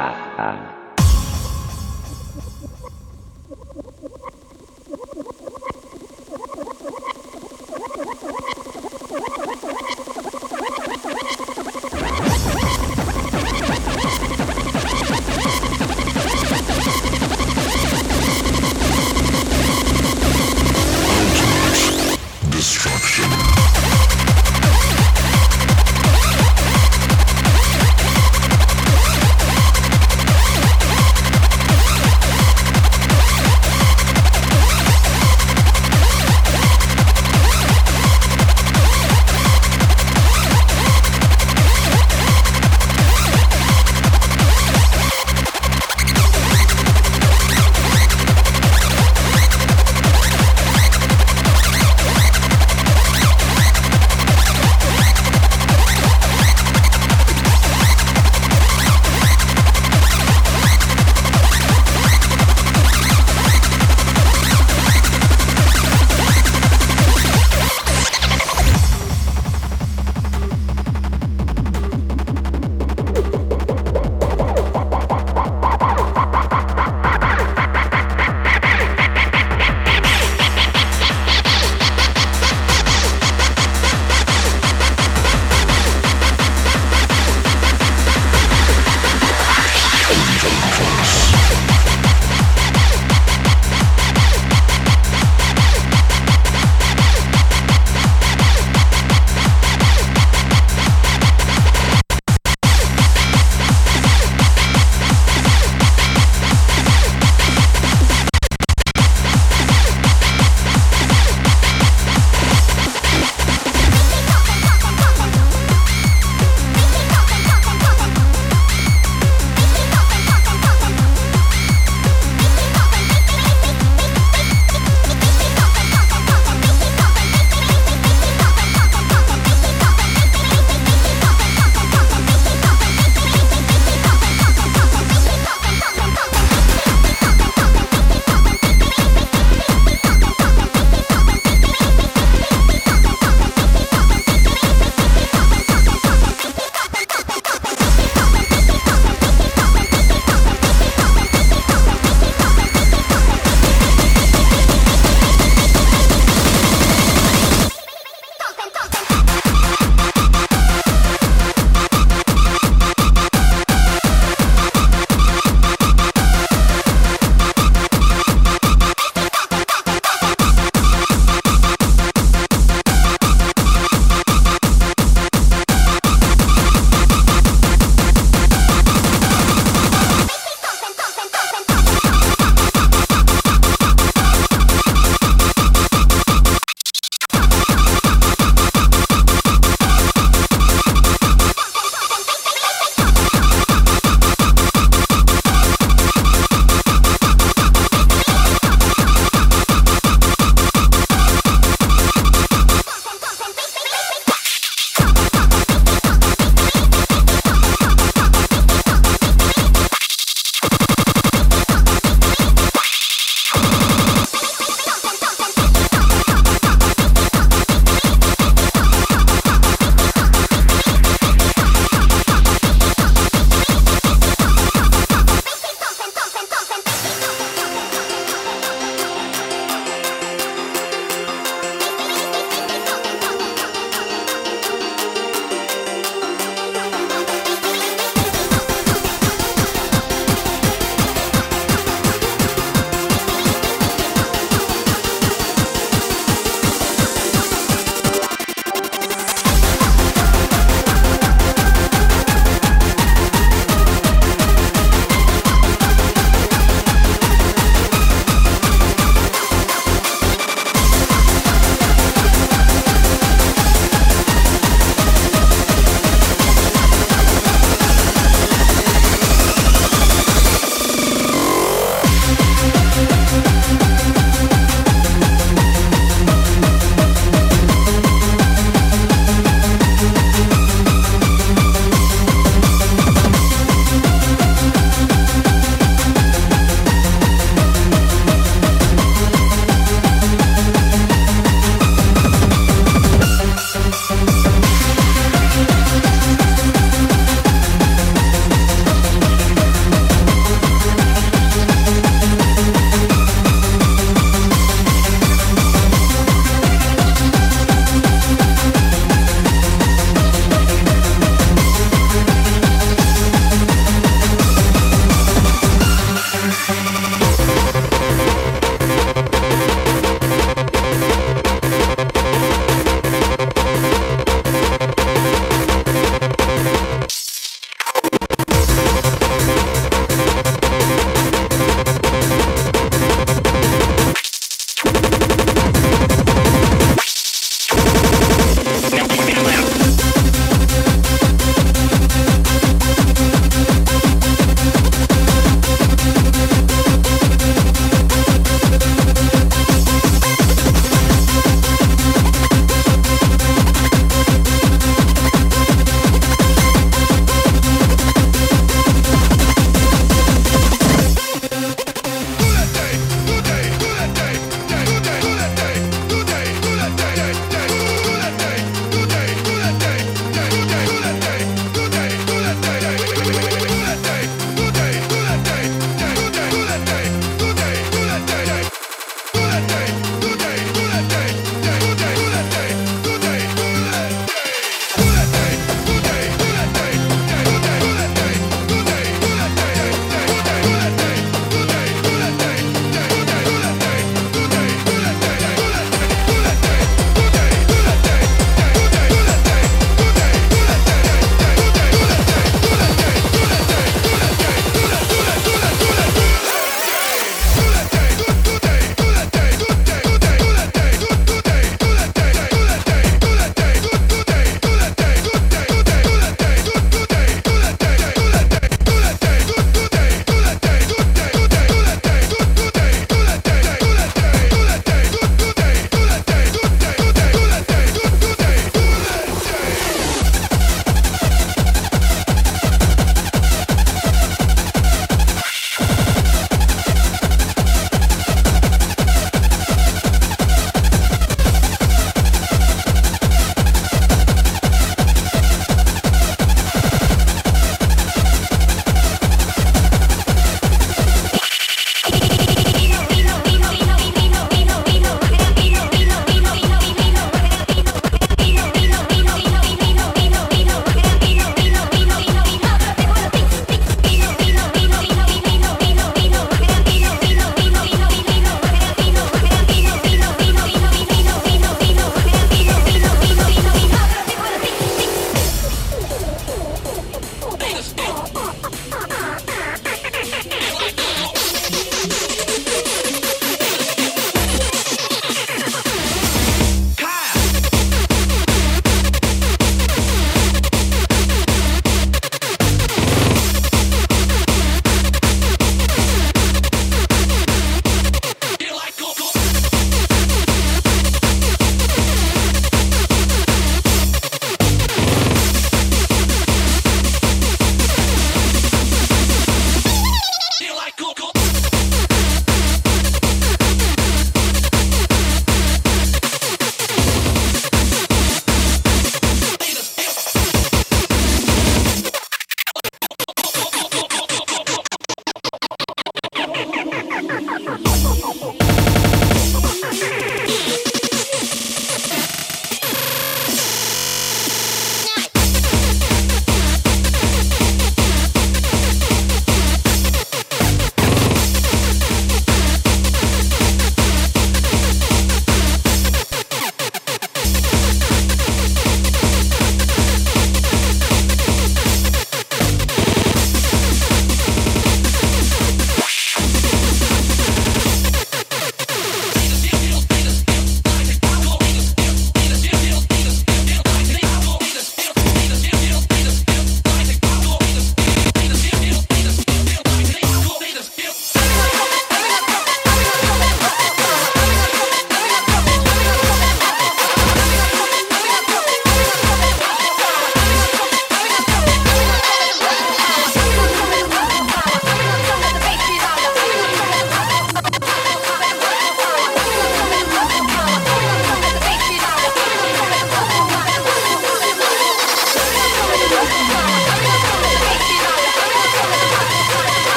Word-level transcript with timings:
Dadah. 0.00 0.79